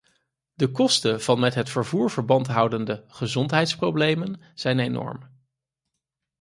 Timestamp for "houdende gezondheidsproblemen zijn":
2.47-4.79